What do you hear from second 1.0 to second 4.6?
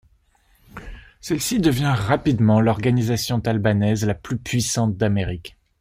Celle-ci devient rapidement l'organisation albanaise la plus